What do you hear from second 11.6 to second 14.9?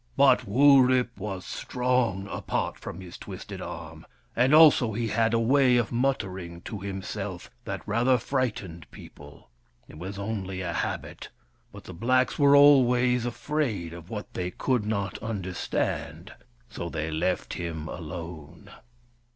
but the blacks were always afraid of what they could